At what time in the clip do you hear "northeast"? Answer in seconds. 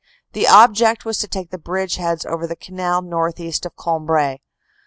3.03-3.67